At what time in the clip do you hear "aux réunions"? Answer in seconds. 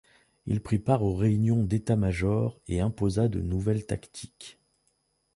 1.03-1.63